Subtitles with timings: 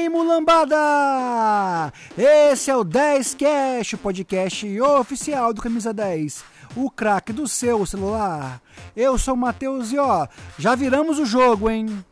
[0.00, 1.92] aí, mulambada?
[2.16, 6.42] Esse é o 10 Cash, o podcast oficial do Camisa 10,
[6.74, 8.62] o craque do seu celular.
[8.96, 10.26] Eu sou o Matheus e ó,
[10.58, 12.04] já viramos o jogo, hein?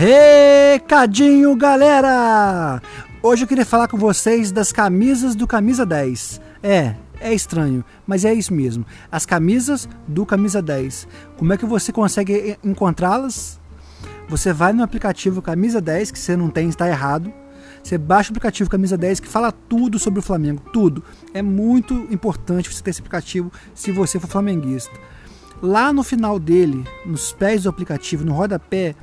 [0.00, 2.80] Recadinho, galera!
[3.22, 6.40] Hoje eu queria falar com vocês das camisas do Camisa 10.
[6.62, 8.86] É, é estranho, mas é isso mesmo.
[9.12, 11.06] As camisas do Camisa 10.
[11.36, 13.60] Como é que você consegue encontrá-las?
[14.26, 17.30] Você vai no aplicativo Camisa 10, que você não tem, está errado.
[17.82, 21.04] Você baixa o aplicativo Camisa 10 que fala tudo sobre o Flamengo, tudo.
[21.34, 24.98] É muito importante você ter esse aplicativo se você for flamenguista.
[25.60, 28.94] Lá no final dele, nos pés do aplicativo, no rodapé,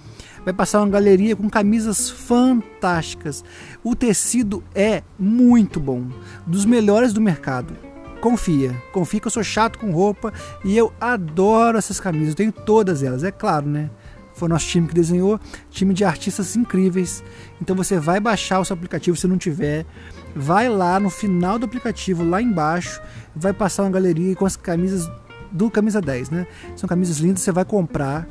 [0.47, 3.43] vai passar uma galeria com camisas fantásticas.
[3.83, 6.07] O tecido é muito bom,
[6.45, 7.75] dos melhores do mercado.
[8.21, 10.31] Confia, confia que eu sou chato com roupa
[10.63, 12.29] e eu adoro essas camisas.
[12.29, 13.89] Eu tenho todas elas, é claro, né?
[14.35, 15.37] Foi o nosso time que desenhou,
[15.69, 17.21] time de artistas incríveis.
[17.61, 19.85] Então você vai baixar o seu aplicativo se não tiver,
[20.33, 23.01] vai lá no final do aplicativo, lá embaixo,
[23.35, 25.11] vai passar uma galeria com as camisas
[25.51, 26.47] do camisa 10, né?
[26.77, 28.25] São camisas lindas, você vai comprar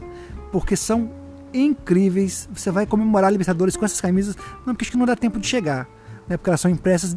[0.51, 2.49] porque são incríveis.
[2.53, 5.39] Você vai comemorar a Libertadores com essas camisas, não porque acho que não dá tempo
[5.39, 5.89] de chegar,
[6.29, 6.37] né?
[6.37, 7.17] Porque elas são impressas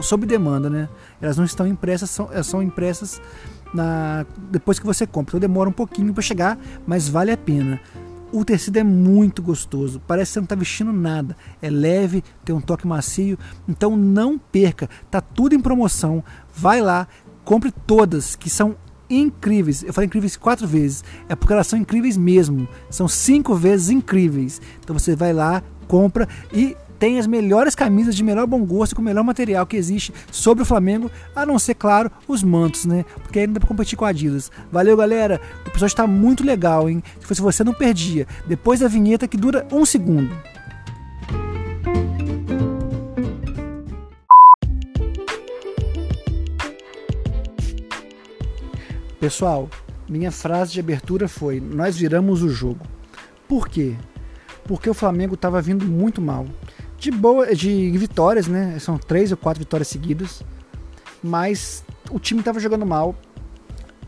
[0.00, 0.88] sob demanda, né?
[1.20, 3.20] Elas não estão impressas, são, elas são impressas
[3.72, 5.30] na depois que você compra.
[5.30, 7.80] Então demora um pouquinho para chegar, mas vale a pena.
[8.32, 11.36] O tecido é muito gostoso, parece que você não está vestindo nada.
[11.60, 13.36] É leve, tem um toque macio,
[13.68, 14.88] então não perca.
[15.10, 16.22] Tá tudo em promoção.
[16.54, 17.08] Vai lá,
[17.44, 18.76] compre todas, que são
[19.10, 19.82] incríveis.
[19.82, 21.04] Eu falei incríveis quatro vezes.
[21.28, 22.68] É porque elas são incríveis mesmo.
[22.88, 24.60] São cinco vezes incríveis.
[24.82, 29.00] Então você vai lá, compra e tem as melhores camisas de melhor bom gosto, com
[29.00, 33.06] o melhor material que existe sobre o Flamengo, a não ser, claro, os mantos, né?
[33.22, 34.52] Porque não dá pra competir com a Adidas.
[34.70, 35.40] Valeu, galera!
[35.64, 37.02] O episódio está muito legal, hein?
[37.18, 38.26] Se fosse você, não perdia.
[38.46, 40.30] Depois da vinheta que dura um segundo.
[49.20, 49.68] Pessoal,
[50.08, 52.86] minha frase de abertura foi: Nós viramos o jogo.
[53.46, 53.94] Por quê?
[54.64, 56.46] Porque o Flamengo estava vindo muito mal.
[56.96, 58.78] De boa, de vitórias, né?
[58.78, 60.42] São três ou quatro vitórias seguidas.
[61.22, 63.14] Mas o time estava jogando mal.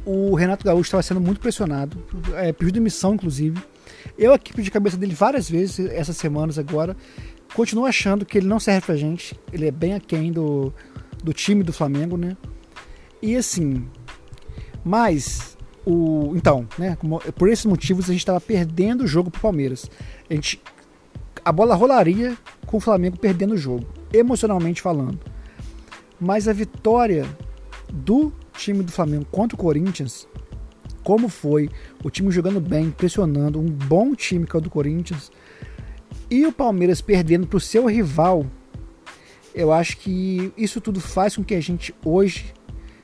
[0.05, 2.03] O Renato Gaúcho estava sendo muito pressionado,
[2.35, 3.63] é, pediu demissão, inclusive.
[4.19, 6.97] Eu aqui pedi cabeça dele várias vezes essas semanas agora.
[7.55, 9.39] Continuo achando que ele não serve pra gente.
[9.53, 10.73] Ele é bem aquém do,
[11.23, 12.35] do time do Flamengo, né?
[13.21, 13.87] E assim,
[14.85, 16.97] mas o então, né,
[17.37, 19.91] por esses motivos a gente estava perdendo o jogo para o Palmeiras.
[20.29, 20.61] A gente
[21.45, 25.19] a bola rolaria com o Flamengo perdendo o jogo, emocionalmente falando.
[26.21, 27.27] Mas a vitória
[27.93, 30.29] do time do Flamengo contra o Corinthians,
[31.03, 31.69] como foi
[32.05, 35.33] o time jogando bem, pressionando, um bom time que é o do Corinthians,
[36.31, 38.47] e o Palmeiras perdendo para o seu rival,
[39.55, 42.55] eu acho que isso tudo faz com que a gente hoje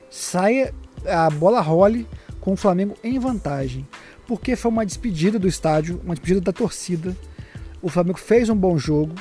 [0.09, 0.73] saia
[1.05, 2.07] a bola role
[2.39, 3.87] com o Flamengo em vantagem.
[4.27, 7.15] Porque foi uma despedida do estádio, uma despedida da torcida.
[7.81, 9.13] O Flamengo fez um bom jogo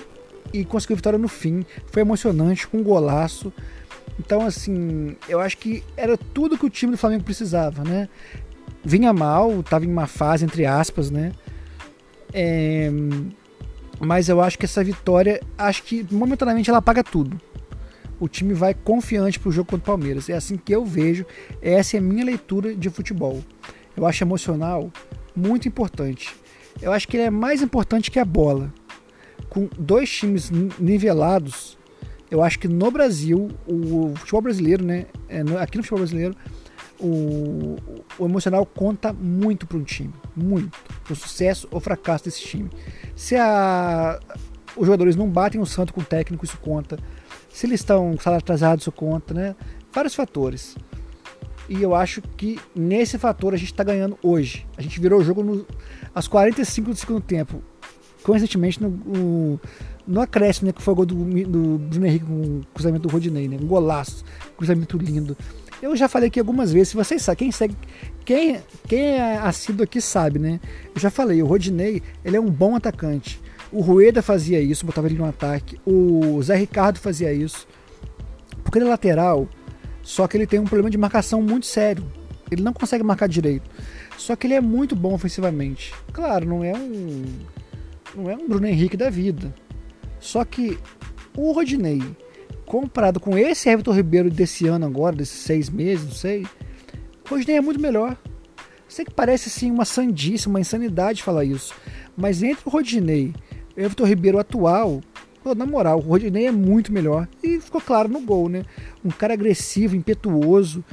[0.52, 1.64] e conseguiu vitória no fim.
[1.86, 3.52] Foi emocionante, com um golaço.
[4.18, 8.08] Então, assim, eu acho que era tudo que o time do Flamengo precisava, né?
[8.84, 11.32] Vinha mal, estava em uma fase, entre aspas, né?
[12.32, 12.90] É...
[14.00, 17.40] Mas eu acho que essa vitória, acho que momentaneamente ela apaga tudo
[18.20, 20.28] o time vai confiante para o jogo contra o Palmeiras.
[20.28, 21.24] É assim que eu vejo,
[21.62, 23.42] essa é a minha leitura de futebol.
[23.96, 24.92] Eu acho emocional
[25.34, 26.34] muito importante.
[26.80, 28.72] Eu acho que ele é mais importante que a bola.
[29.48, 31.78] Com dois times nivelados,
[32.30, 35.06] eu acho que no Brasil, o futebol brasileiro, né?
[35.28, 36.36] É, aqui no futebol brasileiro,
[37.00, 37.76] o,
[38.18, 40.12] o emocional conta muito para um time.
[40.36, 40.76] Muito.
[41.08, 42.70] O sucesso ou fracasso desse time.
[43.16, 44.20] Se a,
[44.76, 46.98] os jogadores não batem o santo com o técnico, isso conta
[47.58, 49.56] se eles estão com salário atrasado, isso conta, né?
[49.92, 50.76] Vários fatores.
[51.68, 54.64] E eu acho que nesse fator a gente está ganhando hoje.
[54.76, 55.66] A gente virou o jogo no,
[56.14, 57.60] aos 45 do segundo tempo.
[58.22, 59.60] Coincidentemente no, no,
[60.06, 60.72] no acréscimo, né?
[60.72, 63.58] Que foi o gol do, do Bruno Henrique com o cruzamento do Rodinei, né?
[63.60, 64.24] Um golaço,
[64.56, 65.36] cruzamento lindo.
[65.82, 67.76] Eu já falei aqui algumas vezes, se vocês sabem, quem segue,
[68.24, 70.60] quem, quem é assíduo aqui sabe, né?
[70.94, 73.40] Eu já falei, o Rodinei, ele é um bom atacante.
[73.70, 75.78] O Rueda fazia isso, botava ele no ataque.
[75.86, 77.66] O Zé Ricardo fazia isso.
[78.62, 79.48] Porque ele é lateral,
[80.02, 82.04] só que ele tem um problema de marcação muito sério.
[82.50, 83.68] Ele não consegue marcar direito.
[84.16, 85.94] Só que ele é muito bom ofensivamente.
[86.12, 87.24] Claro, não é um.
[88.14, 89.54] Não é um Bruno Henrique da vida.
[90.18, 90.78] Só que
[91.36, 92.02] o Rodinei,
[92.66, 96.42] comparado com esse Everton Ribeiro desse ano agora, desses seis meses, não sei,
[97.24, 98.16] o Rodinei é muito melhor.
[98.88, 101.74] Sei que parece assim uma sandice, uma insanidade falar isso.
[102.16, 103.34] Mas entre o Rodinei
[103.78, 105.00] Everton Ribeiro atual,
[105.42, 107.28] pô, na moral, o Rodinei é muito melhor.
[107.42, 108.64] E ficou claro no gol, né?
[109.04, 110.84] Um cara agressivo, impetuoso.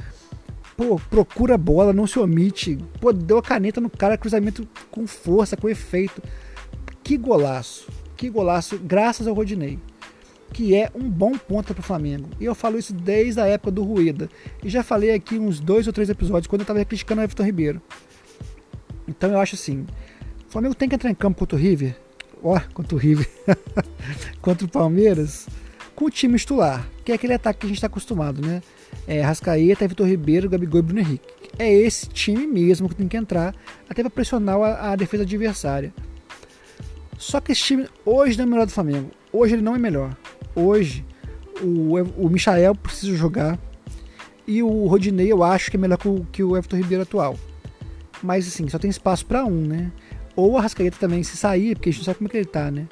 [0.76, 2.78] Pô, procura a bola, não se omite.
[3.00, 6.22] Pô, deu a caneta no cara, cruzamento com força, com efeito.
[7.02, 7.88] Que golaço.
[8.16, 9.78] Que golaço, graças ao Rodinei
[10.52, 12.30] que é um bom ponta para o Flamengo.
[12.40, 14.30] E eu falo isso desde a época do Rueda.
[14.64, 17.42] E já falei aqui uns dois ou três episódios quando eu estava criticando o Everton
[17.42, 17.82] Ribeiro.
[19.06, 19.86] Então eu acho assim:
[20.48, 22.05] o Flamengo tem que entrar em campo contra o River.
[22.42, 23.28] Ó, contra o River.
[24.40, 25.46] contra o Palmeiras.
[25.94, 28.62] Com o time titular, que é aquele ataque que a gente está acostumado, né?
[29.06, 31.26] É Rascaeta, Vitor Ribeiro, Gabigol e Bruno Henrique.
[31.58, 33.54] É esse time mesmo que tem que entrar,
[33.88, 35.94] até para pressionar a, a defesa adversária.
[37.16, 39.10] Só que esse time hoje não é melhor do Flamengo.
[39.32, 40.14] Hoje ele não é melhor
[40.56, 41.04] hoje
[41.60, 43.58] o, o Michael precisa jogar
[44.46, 47.38] e o Rodinei eu acho que é melhor que o, que o Everton Ribeiro atual.
[48.22, 49.92] Mas assim, só tem espaço para um, né?
[50.36, 52.44] Ou o Arrascaeta também se sair, porque a gente não sabe como é que ele
[52.44, 52.86] tá, né?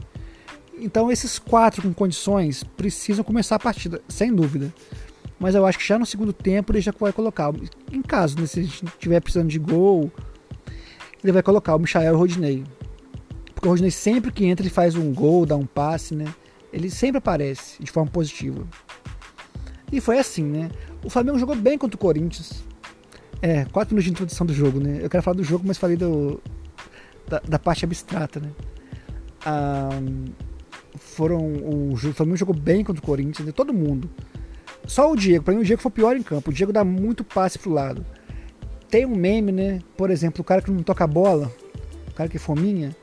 [0.78, 4.72] Então esses quatro com condições precisam começar a partida, sem dúvida.
[5.38, 7.52] Mas eu acho que já no segundo tempo ele já vai colocar.
[7.92, 10.10] Em caso, né, se a gente estiver precisando de gol,
[11.22, 12.64] ele vai colocar o Michael e o Rodinei.
[13.54, 16.26] Porque o Rodinei sempre que entra ele faz um gol, dá um passe, né?
[16.72, 18.66] Ele sempre aparece de forma positiva.
[19.92, 20.70] E foi assim, né?
[21.04, 22.64] O Flamengo jogou bem contra o Corinthians.
[23.40, 24.98] É, quatro minutos de introdução do jogo, né?
[25.02, 26.40] Eu quero falar do jogo, mas falei do,
[27.26, 28.50] da, da parte abstrata, né?
[29.44, 30.00] Ah,
[30.98, 33.52] foram o, Flamengo jogou bem contra o Corinthians, né?
[33.52, 34.10] todo mundo.
[34.86, 36.50] Só o Diego, para mim o Diego foi pior em campo.
[36.50, 38.04] O Diego dá muito passe pro lado.
[38.90, 39.80] Tem um meme, né?
[39.96, 41.50] Por exemplo, o cara que não toca a bola,
[42.08, 42.94] o cara que é fominha,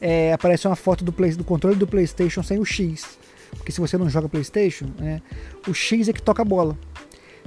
[0.00, 3.18] é, aparece uma foto do, play, do controle do PlayStation sem o X.
[3.50, 5.22] Porque se você não joga PlayStation, né,
[5.68, 6.76] o X é que toca a bola.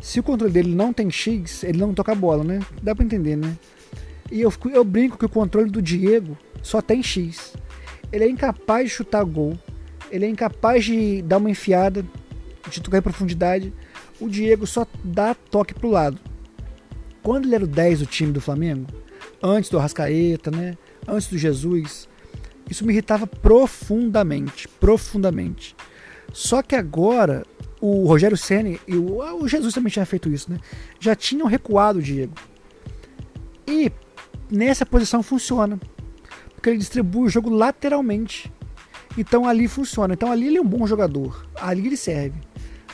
[0.02, 2.60] Se o controle dele não tem X, ele não toca a bola, né?
[2.82, 3.58] Dá pra entender, né?
[4.32, 7.54] E eu, eu brinco que o controle do Diego só tem X.
[8.12, 9.58] Ele é incapaz de chutar gol.
[10.12, 12.06] Ele é incapaz de dar uma enfiada,
[12.70, 13.74] de tocar em profundidade.
[14.20, 16.20] O Diego só dá toque pro lado.
[17.22, 18.88] Quando ele era o 10 do time do Flamengo,
[19.42, 20.78] antes do Arrascaeta, né?
[21.08, 22.08] Antes do Jesus,
[22.70, 25.76] isso me irritava profundamente, profundamente.
[26.32, 27.46] Só que agora
[27.82, 30.60] o Rogério Ceni e o, o, Jesus também tinha feito isso, né?
[31.00, 32.34] Já tinham recuado o Diego.
[34.50, 35.80] Nessa posição funciona,
[36.56, 38.52] porque ele distribui o jogo lateralmente.
[39.18, 40.14] Então ali funciona.
[40.14, 41.46] Então ali ele é um bom jogador.
[41.56, 42.40] Ali ele serve.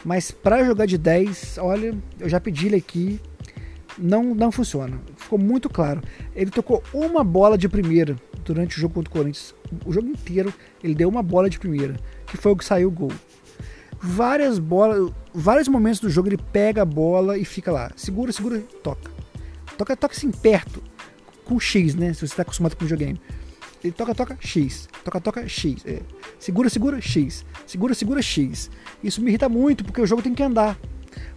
[0.04, 3.20] Mas para jogar de 10, olha, eu já pedi ele aqui,
[3.98, 5.00] não não funciona.
[5.18, 6.02] Ficou muito claro.
[6.36, 9.56] Ele tocou uma bola de primeira durante o jogo contra o Corinthians.
[9.86, 10.54] O jogo inteiro
[10.84, 11.96] ele deu uma bola de primeira,
[12.28, 13.12] que foi o que saiu o gol.
[14.00, 18.60] Várias bolas, vários momentos do jogo ele pega a bola e fica lá, segura, segura,
[18.84, 19.10] toca.
[19.78, 20.84] Toca, toca assim perto,
[21.46, 22.14] com X, né?
[22.14, 23.20] Se você está acostumado com videogame.
[23.84, 24.90] Ele toca, toca, X.
[25.04, 25.86] Toca, toca, X.
[25.86, 26.02] É.
[26.40, 27.46] Segura, segura, X.
[27.68, 28.70] Segura, segura, X.
[29.04, 30.78] Isso me irrita muito, porque o jogo tem que andar.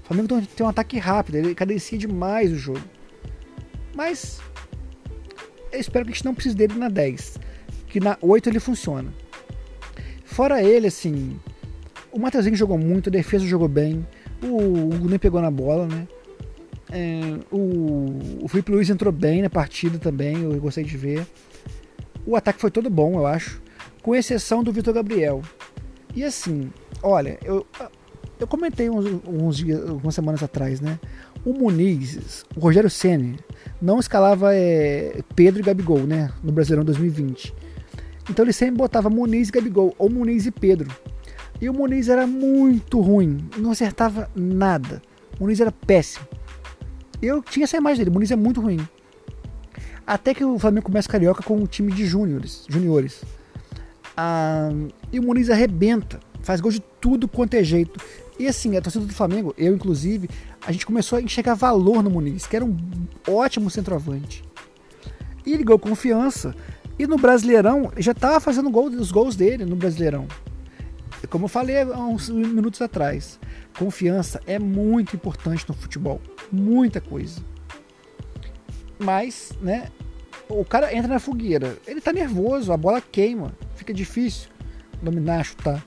[0.02, 2.80] O Flamengo tem um ataque rápido, ele cadencia demais o jogo.
[3.94, 4.40] Mas
[5.70, 7.38] eu espero que a gente não precise dele na 10.
[7.88, 9.12] Que na 8 ele funciona.
[10.24, 11.38] Fora ele, assim,
[12.10, 14.06] o Mateuzinho jogou muito, a defesa jogou bem,
[14.42, 16.08] o Hugo nem pegou na bola, né?
[16.90, 21.26] É, o, o Felipe Luiz entrou bem na partida também, eu gostei de ver.
[22.26, 23.60] O ataque foi todo bom, eu acho,
[24.02, 25.42] com exceção do Vitor Gabriel.
[26.14, 26.70] E assim,
[27.02, 27.66] olha, eu,
[28.40, 30.98] eu comentei uns, uns dias, algumas semanas atrás, né?
[31.44, 33.38] O Muniz, o Rogério Ceni
[33.80, 36.30] não escalava é, Pedro e Gabigol, né?
[36.42, 37.54] No Brasileirão 2020.
[38.28, 40.90] Então ele sempre botava Muniz e Gabigol, ou Muniz e Pedro.
[41.60, 45.02] E o Muniz era muito ruim, não acertava nada.
[45.38, 46.26] O Muniz era péssimo.
[47.20, 48.86] Eu tinha essa imagem dele, o Muniz é muito ruim.
[50.06, 52.64] Até que o Flamengo começa carioca com um time de júniores.
[52.68, 53.22] juniores.
[54.16, 54.70] Ah,
[55.12, 58.00] e o Muniz arrebenta, faz gol de tudo quanto é jeito.
[58.38, 60.30] E assim, a torcida do Flamengo, eu inclusive,
[60.64, 62.76] a gente começou a enxergar valor no Muniz, que era um
[63.28, 64.44] ótimo centroavante.
[65.44, 66.54] E ele ganhou confiança.
[66.98, 70.26] E no Brasileirão, já estava fazendo gol, os gols dele no Brasileirão.
[71.26, 73.38] Como eu falei há uns minutos atrás,
[73.78, 76.20] confiança é muito importante no futebol.
[76.50, 77.40] Muita coisa.
[78.98, 79.88] Mas, né,
[80.48, 81.76] o cara entra na fogueira.
[81.86, 84.48] Ele tá nervoso, a bola queima, fica difícil
[85.02, 85.84] dominar, chutar.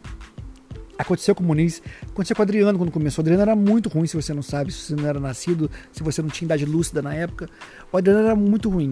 [0.97, 3.21] Aconteceu com o Muniz, aconteceu com o Adriano quando começou.
[3.21, 6.03] O Adriano era muito ruim, se você não sabe, se você não era nascido, se
[6.03, 7.49] você não tinha idade lúcida na época.
[7.91, 8.91] O Adriano era muito ruim.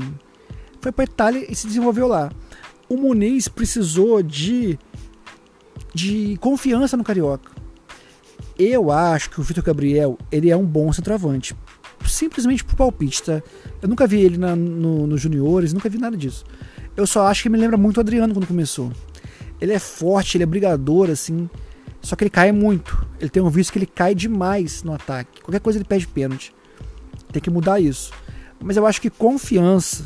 [0.82, 2.32] Foi para Itália e se desenvolveu lá.
[2.88, 4.80] O Muniz precisou de,
[5.94, 7.52] de confiança no Carioca.
[8.58, 11.56] Eu acho que o Vitor Gabriel ele é um bom centroavante.
[12.06, 13.42] Simplesmente por palpite, tá?
[13.82, 16.46] Eu nunca vi ele na, no, no juniores, nunca vi nada disso.
[16.96, 18.92] Eu só acho que me lembra muito o Adriano quando começou.
[19.62, 21.50] Ele é forte, ele é brigador, assim.
[22.02, 23.08] Só que ele cai muito.
[23.20, 25.42] Ele tem um vício que ele cai demais no ataque.
[25.42, 26.54] Qualquer coisa ele pede pênalti.
[27.32, 28.12] Tem que mudar isso.
[28.62, 30.04] Mas eu acho que confiança,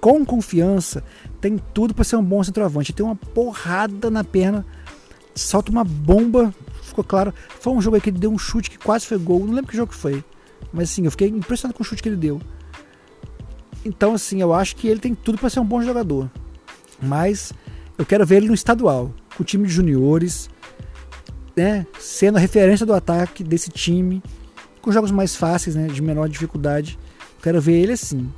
[0.00, 1.04] com confiança,
[1.40, 2.92] tem tudo para ser um bom centroavante.
[2.92, 4.64] Tem uma porrada na perna,
[5.34, 7.32] solta uma bomba, ficou claro.
[7.60, 9.40] Foi um jogo aí que ele deu um chute que quase foi gol.
[9.40, 10.24] Não lembro que jogo que foi.
[10.72, 12.40] Mas assim, eu fiquei impressionado com o chute que ele deu.
[13.84, 16.30] Então, assim, eu acho que ele tem tudo para ser um bom jogador.
[17.02, 17.52] Mas
[17.98, 20.48] eu quero ver ele no estadual, com o time de juniores,
[21.54, 24.22] né, sendo a referência do ataque desse time,
[24.80, 26.98] com jogos mais fáceis, né, de menor dificuldade.
[27.42, 28.32] Quero ver ele assim.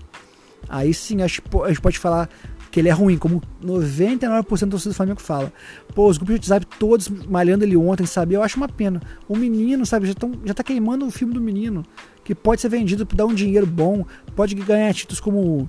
[0.69, 2.29] Aí sim, acho a gente pode falar
[2.77, 5.51] que ele é ruim, como 99% do torcedor do Flamengo fala.
[5.95, 8.35] Pô, os grupos de WhatsApp todos malhando ele ontem, sabe?
[8.35, 9.01] Eu acho uma pena.
[9.27, 11.87] O menino, sabe, já, tão, já tá queimando o filme do menino,
[12.23, 14.05] que pode ser vendido para dar um dinheiro bom,
[14.35, 15.67] pode ganhar títulos como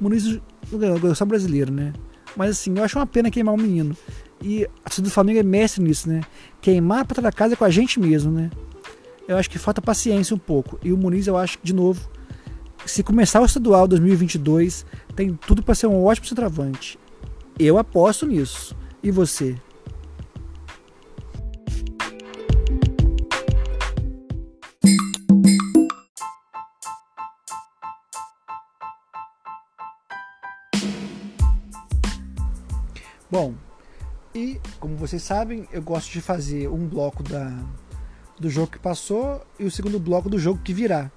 [0.00, 0.40] Muniz
[1.14, 1.92] só brasileiro, né?
[2.34, 3.94] Mas assim, eu acho uma pena queimar o menino.
[4.42, 6.22] E a do Flamengo é mestre nisso, né?
[6.62, 8.48] Queimar para da casa é com a gente mesmo, né?
[9.28, 10.80] Eu acho que falta paciência um pouco.
[10.82, 12.08] E o Muniz, eu acho de novo,
[12.86, 16.98] se começar o estadual 2022, tem tudo para ser um ótimo centroavante.
[17.58, 18.76] Eu aposto nisso.
[19.02, 19.56] E você?
[33.30, 33.54] Bom,
[34.34, 37.52] e como vocês sabem, eu gosto de fazer um bloco da,
[38.40, 41.10] do jogo que passou e o segundo bloco do jogo que virá.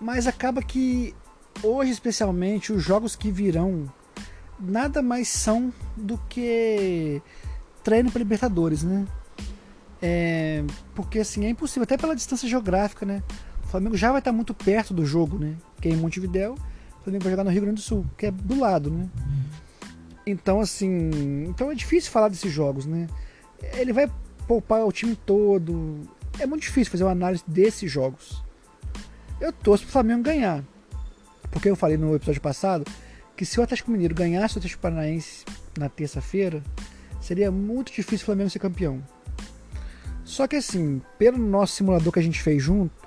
[0.00, 1.14] Mas acaba que
[1.62, 3.90] hoje, especialmente, os jogos que virão
[4.58, 7.20] nada mais são do que
[7.82, 9.06] treino para Libertadores, né?
[10.00, 10.62] É,
[10.94, 13.22] porque assim é impossível, até pela distância geográfica, né?
[13.64, 15.56] O Flamengo já vai estar muito perto do jogo, né?
[15.80, 16.54] Que é em Montevidéu,
[17.00, 19.08] o Flamengo vai jogar no Rio Grande do Sul, que é do lado, né?
[20.26, 21.44] Então, assim.
[21.48, 23.06] Então é difícil falar desses jogos, né?
[23.74, 24.10] Ele vai
[24.46, 26.00] poupar o time todo.
[26.38, 28.44] É muito difícil fazer uma análise desses jogos.
[29.40, 30.64] Eu torço pro Flamengo ganhar.
[31.50, 32.84] Porque eu falei no episódio passado
[33.36, 35.44] que se o Atlético Mineiro ganhasse o Atlético Paranaense
[35.78, 36.62] na terça-feira,
[37.20, 39.02] seria muito difícil o Flamengo ser campeão.
[40.24, 43.06] Só que assim, pelo nosso simulador que a gente fez junto,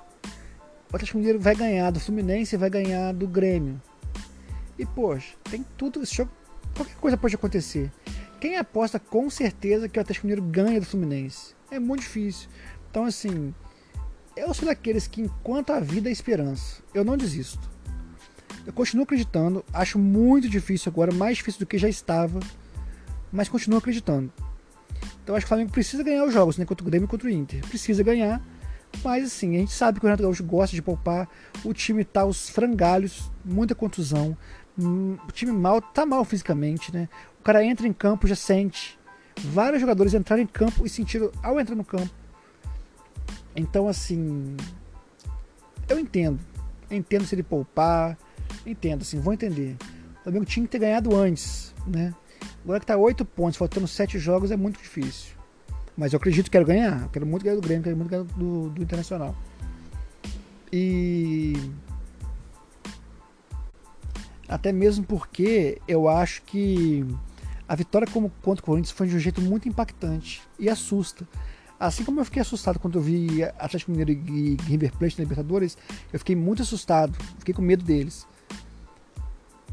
[0.92, 3.80] o Atlético Mineiro vai ganhar do Fluminense e vai ganhar do Grêmio.
[4.78, 6.02] E poxa, tem tudo.
[6.02, 6.30] Esse jogo
[6.74, 7.92] qualquer coisa pode acontecer.
[8.40, 11.54] Quem aposta com certeza que o Atlético Mineiro ganha do Fluminense?
[11.70, 12.48] É muito difícil.
[12.90, 13.54] Então, assim,
[14.40, 17.70] eu sou daqueles que, enquanto a vida é esperança, eu não desisto.
[18.66, 22.40] Eu continuo acreditando, acho muito difícil agora, mais difícil do que já estava,
[23.32, 24.32] mas continuo acreditando.
[25.22, 26.64] Então, acho que o Flamengo precisa ganhar os jogos, né?
[26.64, 27.66] Contra o Grêmio e contra o Inter.
[27.66, 28.42] Precisa ganhar,
[29.04, 31.28] mas assim, a gente sabe que o Renato Gaúcho gosta de poupar,
[31.64, 34.36] o time tá os frangalhos, muita contusão,
[34.78, 37.08] Hum, o time mal tá mal fisicamente, né?
[37.38, 38.98] O cara entra em campo, já sente.
[39.38, 42.10] Vários jogadores entraram em campo e sentiram ao entrar no campo.
[43.54, 44.56] Então, assim.
[45.88, 46.38] Eu entendo.
[46.90, 48.16] Eu entendo se ele poupar.
[48.66, 49.76] Entendo, assim, vou entender.
[50.20, 52.14] O Flamengo tinha que ter ganhado antes, né?
[52.64, 55.34] Agora que tá 8 pontos, faltando 7 jogos, é muito difícil.
[55.96, 57.08] Mas eu acredito que quero ganhar.
[57.08, 59.34] Quero muito ganhar do Grêmio, quero muito ganhar do, do Internacional.
[60.72, 61.54] E
[64.48, 67.06] até mesmo porque eu acho que
[67.68, 71.26] a vitória como contra o Corinthians foi de um jeito muito impactante e assusta.
[71.80, 75.78] Assim como eu fiquei assustado quando eu vi Atlético Mineiro e River Plate na Libertadores,
[76.12, 78.26] eu fiquei muito assustado, fiquei com medo deles.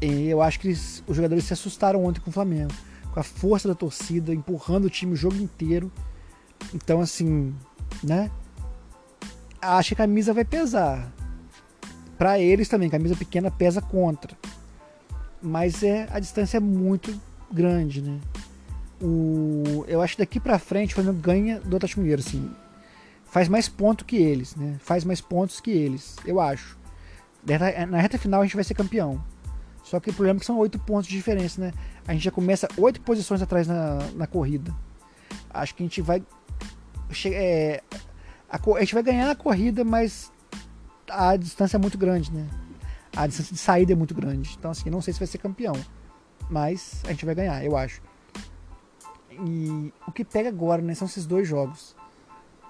[0.00, 2.72] E eu acho que eles, os jogadores se assustaram ontem com o Flamengo,
[3.12, 5.92] com a força da torcida, empurrando o time o jogo inteiro.
[6.74, 7.54] Então, assim,
[8.02, 8.30] né?
[9.60, 11.12] Acho que a camisa vai pesar.
[12.16, 14.36] Para eles também, camisa pequena pesa contra
[15.42, 17.18] mas é a distância é muito
[17.50, 18.18] grande, né?
[19.00, 22.50] O, eu acho que daqui para frente o Flamengo ganha do Atlético Mineiro, assim.
[23.24, 24.76] Faz mais pontos que eles, né?
[24.80, 26.76] Faz mais pontos que eles, eu acho.
[27.88, 29.22] Na reta final a gente vai ser campeão.
[29.84, 31.72] Só que o problema é que são oito pontos de diferença, né?
[32.06, 34.74] A gente já começa oito posições atrás na, na corrida.
[35.50, 36.22] Acho que a gente vai.
[37.26, 37.82] É,
[38.50, 40.32] a, a gente vai ganhar a corrida, mas
[41.08, 42.48] a distância é muito grande, né?
[43.18, 44.54] a distância de saída é muito grande.
[44.56, 45.74] Então, assim, não sei se vai ser campeão.
[46.48, 48.00] Mas a gente vai ganhar, eu acho.
[49.44, 51.96] E o que pega agora, né, são esses dois jogos.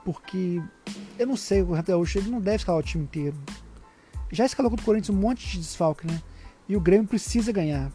[0.05, 0.63] Porque
[1.19, 3.37] eu não sei, o Renato Gaúcho ele não deve escalar o time inteiro.
[4.31, 6.21] Já escalou contra o Corinthians um monte de desfalque, né?
[6.69, 7.91] E o Grêmio precisa ganhar.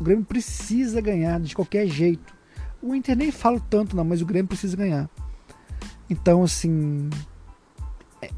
[0.00, 2.34] O Grêmio precisa ganhar de qualquer jeito.
[2.80, 5.10] O Inter nem fala tanto, não, mas o Grêmio precisa ganhar.
[6.08, 7.10] Então, assim.
[8.22, 8.30] É,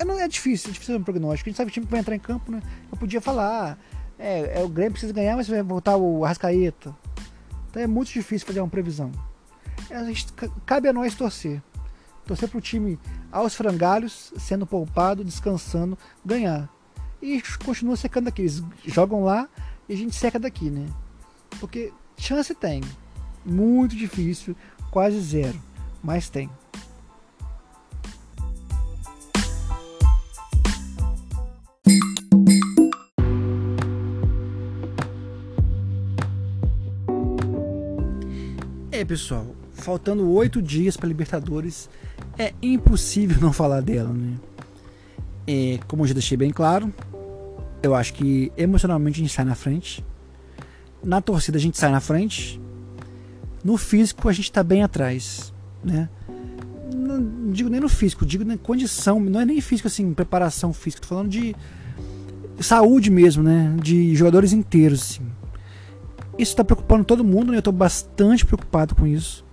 [0.00, 1.48] é não é difícil, é difícil fazer um prognóstico.
[1.48, 2.60] A gente sabe o time que vai entrar em campo, né?
[2.90, 3.78] Eu podia falar,
[4.18, 6.94] é, é o Grêmio precisa ganhar, mas vai voltar o Arrascaeta.
[7.70, 9.12] Então é muito difícil fazer uma previsão.
[9.88, 10.26] É, a gente,
[10.66, 11.62] cabe a nós torcer.
[12.26, 12.98] Torcer para o time
[13.30, 16.68] aos frangalhos, sendo poupado, descansando, ganhar.
[17.22, 18.42] E continua secando aqui.
[18.42, 19.48] Eles jogam lá
[19.88, 20.86] e a gente seca daqui, né?
[21.58, 22.82] Porque chance tem.
[23.44, 24.54] Muito difícil,
[24.90, 25.60] quase zero.
[26.02, 26.50] Mas tem.
[39.00, 41.88] É, pessoal, faltando oito dias para Libertadores,
[42.38, 44.36] é impossível não falar dela, né?
[45.46, 46.92] É, como eu já deixei bem claro,
[47.82, 50.04] eu acho que emocionalmente a gente sai na frente,
[51.02, 52.60] na torcida a gente sai na frente,
[53.64, 55.50] no físico a gente está bem atrás,
[55.82, 56.06] né?
[56.94, 61.00] Não digo nem no físico, digo na condição, não é nem físico assim, preparação física,
[61.00, 61.56] tô falando de
[62.60, 63.74] saúde mesmo, né?
[63.82, 65.39] De jogadores inteiros, assim.
[66.40, 67.58] Isso está preocupando todo mundo, né?
[67.58, 69.44] eu estou bastante preocupado com isso.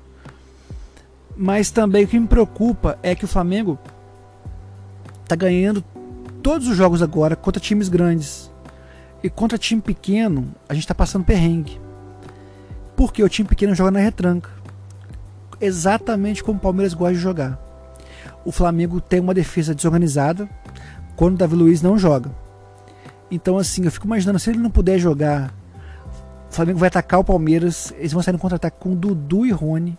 [1.35, 3.77] Mas também o que me preocupa é que o Flamengo
[5.21, 5.83] está ganhando
[6.41, 8.49] todos os jogos agora contra times grandes.
[9.21, 11.77] E contra time pequeno, a gente está passando perrengue.
[12.95, 14.49] Porque o time pequeno joga na retranca.
[15.59, 17.59] Exatamente como o Palmeiras gosta de jogar.
[18.45, 20.49] O Flamengo tem uma defesa desorganizada
[21.17, 22.31] quando o Davi Luiz não joga.
[23.29, 25.53] Então, assim, eu fico imaginando se ele não puder jogar.
[26.49, 27.93] O Flamengo vai atacar o Palmeiras.
[27.97, 29.97] Eles vão sair no contra-ataque com Dudu e Rony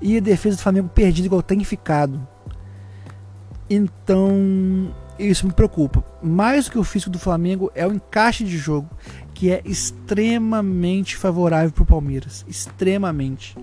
[0.00, 2.26] e a defesa do Flamengo perdida igual tem ficado.
[3.68, 6.04] Então, isso me preocupa.
[6.22, 8.88] Mais do que o físico do Flamengo é o encaixe de jogo,
[9.34, 12.44] que é extremamente favorável para o Palmeiras.
[12.48, 13.56] Extremamente.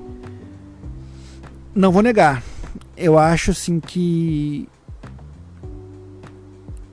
[1.74, 2.44] Não vou negar.
[2.96, 4.70] Eu acho assim que.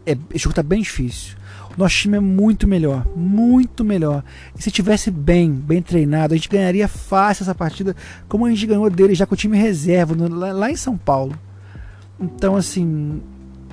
[0.06, 1.36] É, esse jogo tá bem difícil.
[1.76, 4.22] Nosso time é muito melhor, muito melhor.
[4.58, 7.96] E se tivesse bem, bem treinado, a gente ganharia fácil essa partida,
[8.28, 10.96] como a gente ganhou dele já com o time reserva no, lá, lá, em São
[10.96, 11.38] Paulo.
[12.20, 13.22] Então, assim,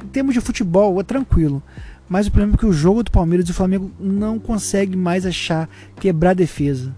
[0.04, 1.62] em termos de futebol, é tranquilo.
[2.08, 5.26] Mas o problema é que o jogo do Palmeiras e do Flamengo não consegue mais
[5.26, 6.96] achar quebrar a defesa.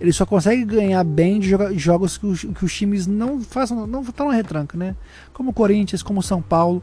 [0.00, 4.02] Ele só consegue ganhar bem de jogos que os, que os times não façam, não
[4.02, 4.94] estão na retranca, né?
[5.32, 6.82] Como o Corinthians, como o São Paulo.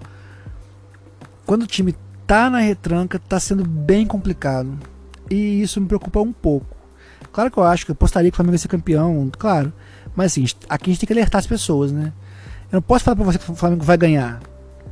[1.45, 1.95] Quando o time
[2.27, 4.77] tá na retranca, tá sendo bem complicado.
[5.29, 6.75] E isso me preocupa um pouco.
[7.31, 9.73] Claro que eu acho que eu apostaria que o Flamengo ia ser campeão, claro.
[10.15, 12.13] Mas assim, aqui a gente tem que alertar as pessoas, né?
[12.71, 14.41] Eu não posso falar pra você que o Flamengo vai ganhar.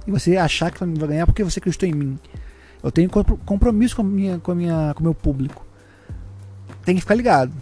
[0.06, 2.20] E você achar que o Flamengo vai ganhar porque você acreditou em mim.
[2.82, 5.66] Eu tenho compromisso com, a minha, com, a minha, com o meu público.
[6.84, 7.54] Tem que ficar ligado.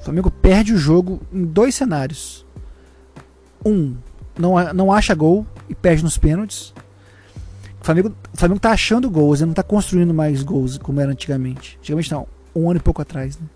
[0.00, 2.46] O Flamengo perde o jogo em dois cenários.
[3.64, 3.96] Um,
[4.38, 6.72] não, não acha gol e perde nos pênaltis.
[7.88, 11.78] Flamengo, o Flamengo tá achando gols, ele não tá construindo mais gols como era antigamente.
[11.78, 13.46] Antigamente não, um ano e pouco atrás, né?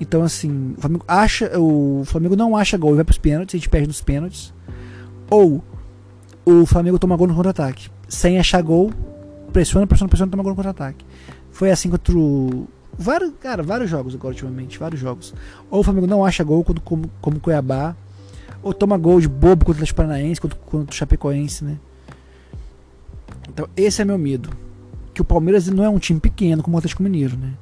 [0.00, 3.58] Então assim, o Flamengo acha, o Flamengo não acha gol e vai pros pênaltis, a
[3.58, 4.54] gente perde nos pênaltis.
[5.28, 5.62] Ou
[6.46, 7.90] o Flamengo toma gol no contra-ataque.
[8.08, 8.90] Sem achar gol,
[9.52, 11.04] pressiona, pressiona, pressiona, toma gol no contra-ataque.
[11.50, 15.34] Foi assim contra o vários, cara, vários jogos agora ultimamente, vários jogos.
[15.70, 17.94] Ou o Flamengo não acha gol quando, como, como Cuiabá,
[18.62, 21.76] ou toma gol de bobo contra o Paranaense, contra, contra o Chapecoense, né?
[23.52, 24.48] Então, esse é meu medo.
[25.12, 27.52] Que o Palmeiras não é um time pequeno como o Atlético Mineiro, né?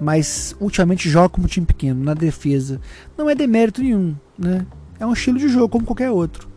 [0.00, 2.80] Mas ultimamente joga como time pequeno, na defesa.
[3.16, 4.64] Não é demérito nenhum, né?
[4.98, 6.48] É um estilo de jogo como qualquer outro.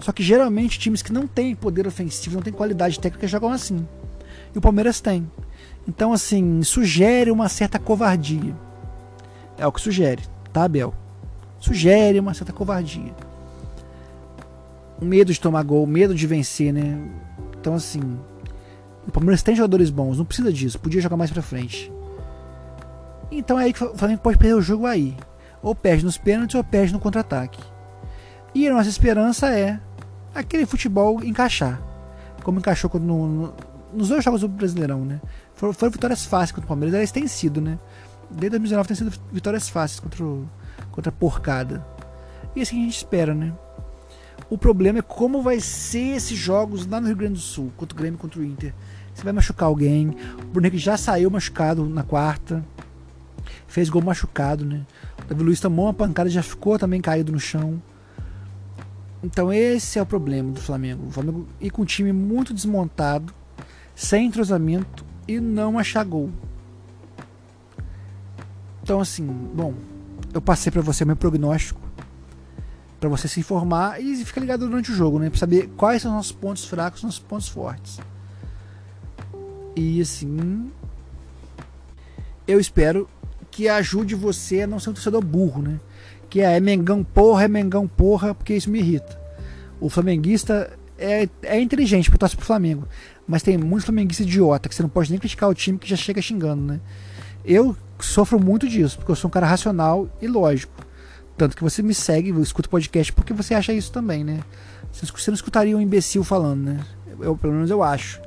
[0.00, 3.86] Só que geralmente times que não têm poder ofensivo, não têm qualidade técnica, jogam assim.
[4.54, 5.30] E o Palmeiras tem.
[5.88, 8.54] Então, assim, sugere uma certa covardia.
[9.56, 10.94] É o que sugere, tá, Abel?
[11.58, 13.14] Sugere uma certa covardia.
[15.00, 16.98] O medo de tomar gol, medo de vencer, né?
[17.60, 18.18] Então, assim,
[19.06, 21.92] o Palmeiras tem jogadores bons, não precisa disso, podia jogar mais pra frente.
[23.30, 25.16] Então é aí que o Flamengo pode perder o jogo aí.
[25.62, 27.62] Ou perde nos pênaltis ou perde no contra-ataque.
[28.54, 29.78] E a nossa esperança é
[30.34, 31.80] aquele futebol encaixar.
[32.42, 33.54] Como encaixou no, no,
[33.92, 35.20] nos dois jogos do Brasileirão, né?
[35.54, 37.78] Foram, foram vitórias fáceis contra o Palmeiras, elas têm sido, né?
[38.30, 40.48] Desde 2019 tem sido vitórias fáceis contra, o,
[40.90, 41.84] contra a porcada.
[42.56, 43.52] E assim a gente espera, né?
[44.50, 47.96] O problema é como vai ser esses jogos lá no Rio Grande do Sul, contra
[47.96, 48.74] o Grêmio contra o Inter.
[49.14, 50.08] Você vai machucar alguém.
[50.42, 52.64] O Bruno já saiu machucado na quarta.
[53.68, 54.84] Fez gol machucado, né?
[55.28, 57.80] Davi Luiz tomou uma pancada já ficou também caído no chão.
[59.22, 61.06] Então esse é o problema do Flamengo.
[61.06, 63.32] O Flamengo ir com um time muito desmontado,
[63.94, 66.28] sem entrosamento e não achar gol.
[68.82, 69.74] Então assim, bom,
[70.34, 71.79] eu passei para você meu prognóstico
[73.00, 76.10] para você se informar e ficar ligado durante o jogo, né, para saber quais são
[76.10, 77.98] os nossos pontos fracos, nossos pontos fortes.
[79.74, 80.70] E assim,
[82.46, 83.08] eu espero
[83.50, 85.80] que ajude você a não ser um torcedor burro, né?
[86.28, 89.18] Que é, é Mengão porra, é Mengão porra, porque isso me irrita.
[89.80, 92.86] O flamenguista é, é inteligente porque torce pro Flamengo,
[93.26, 95.96] mas tem muitos flamenguistas idiota que você não pode nem criticar o time que já
[95.96, 96.80] chega xingando, né?
[97.44, 100.72] Eu sofro muito disso, porque eu sou um cara racional e lógico.
[101.36, 104.40] Tanto que você me segue, escuta podcast porque você acha isso também, né?
[104.92, 106.80] Você não escutaria um imbecil falando, né?
[107.18, 108.20] Eu, pelo menos eu acho.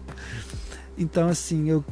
[0.96, 1.84] então, assim, eu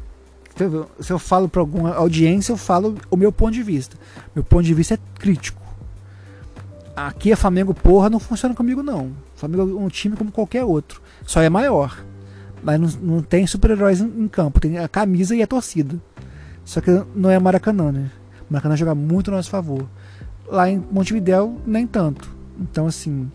[1.00, 3.96] se eu falo para alguma audiência, eu falo o meu ponto de vista.
[4.34, 5.62] Meu ponto de vista é crítico.
[6.96, 9.12] Aqui é Flamengo, porra, não funciona comigo não.
[9.36, 12.04] Flamengo é um time como qualquer outro, só é maior.
[12.60, 15.96] Mas não, não tem super-heróis em, em, campo, tem a camisa e a torcida.
[16.64, 18.10] Só que não é Maracanã, né?
[18.50, 19.88] Maracanã joga muito a nosso favor.
[20.50, 22.34] Lá em Montevidéu, nem tanto.
[22.58, 23.30] Então, assim,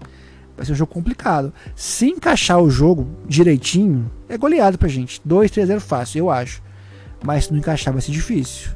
[0.56, 1.54] vai ser um jogo complicado.
[1.76, 5.22] Se encaixar o jogo direitinho, é goleado pra gente.
[5.24, 6.62] 2, 3, 0 fácil, eu acho.
[7.24, 8.72] Mas se não encaixar vai ser difícil.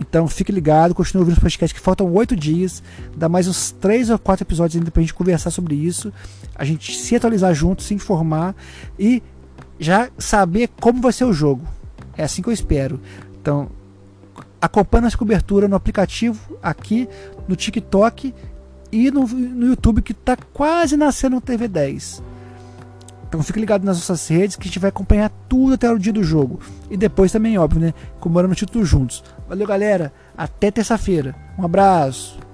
[0.00, 2.82] Então fique ligado, continue ouvindo os podcasts que faltam oito dias.
[3.14, 6.10] Dá mais uns três ou quatro episódios ainda pra gente conversar sobre isso.
[6.54, 8.56] A gente se atualizar junto, se informar
[8.98, 9.22] e
[9.78, 11.66] já saber como vai ser o jogo.
[12.16, 12.98] É assim que eu espero.
[13.40, 13.68] Então,
[14.60, 17.08] acompanhe essa cobertura no aplicativo, aqui,
[17.48, 18.34] no TikTok
[18.92, 22.22] e no, no YouTube que está quase nascendo no TV 10.
[23.28, 26.12] Então fique ligado nas nossas redes que a gente vai acompanhar tudo até o dia
[26.12, 26.58] do jogo.
[26.90, 27.94] E depois também, óbvio, né?
[28.18, 29.22] Comemorando o título juntos.
[29.48, 30.12] Valeu, galera.
[30.36, 31.36] Até terça-feira.
[31.56, 32.49] Um abraço.